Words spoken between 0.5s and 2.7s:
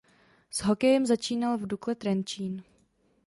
S hokejem začínal v Dukle Trenčín.